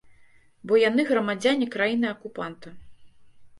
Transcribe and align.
Бо 0.71 0.79
яны 0.83 1.05
грамадзяне 1.09 1.69
краіны-акупанта. 1.77 2.75